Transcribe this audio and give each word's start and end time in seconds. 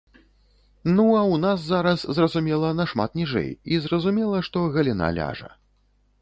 Ну, 0.95 1.03
а 1.17 1.19
ў 1.19 1.35
нас 1.43 1.59
зараз, 1.71 2.05
зразумела, 2.19 2.71
нашмат 2.79 3.19
ніжэй 3.19 3.51
і, 3.73 3.79
зразумела, 3.85 4.37
што 4.49 4.65
галіна 4.79 5.13
ляжа. 5.21 5.49